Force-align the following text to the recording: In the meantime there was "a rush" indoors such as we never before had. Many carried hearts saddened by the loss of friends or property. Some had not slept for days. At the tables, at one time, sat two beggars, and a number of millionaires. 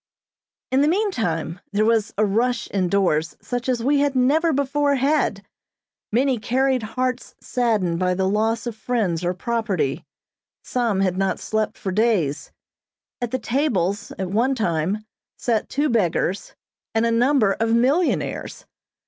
In 0.71 0.81
the 0.81 0.87
meantime 0.87 1.59
there 1.71 1.85
was 1.85 2.11
"a 2.17 2.25
rush" 2.25 2.67
indoors 2.71 3.37
such 3.39 3.69
as 3.69 3.83
we 3.83 3.97
never 4.09 4.51
before 4.51 4.95
had. 4.95 5.45
Many 6.11 6.39
carried 6.39 6.81
hearts 6.81 7.35
saddened 7.39 7.99
by 7.99 8.15
the 8.15 8.27
loss 8.27 8.65
of 8.65 8.75
friends 8.75 9.23
or 9.23 9.35
property. 9.35 10.03
Some 10.63 11.01
had 11.01 11.19
not 11.19 11.37
slept 11.39 11.77
for 11.77 11.91
days. 11.91 12.51
At 13.21 13.29
the 13.29 13.37
tables, 13.37 14.11
at 14.17 14.31
one 14.31 14.55
time, 14.55 15.05
sat 15.37 15.69
two 15.69 15.87
beggars, 15.87 16.55
and 16.95 17.05
a 17.05 17.11
number 17.11 17.53
of 17.59 17.71
millionaires. 17.75 18.65